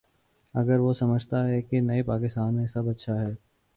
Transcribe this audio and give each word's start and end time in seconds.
اگر 0.53 0.79
وہ 0.79 0.93
سمجھتا 0.93 1.47
ہے 1.47 1.61
کہ 1.61 1.79
نئے 1.81 2.03
پاکستان 2.03 2.53
میں 2.53 2.67
سب 2.67 2.89
اچھا 2.89 3.21
ہے۔ 3.21 3.33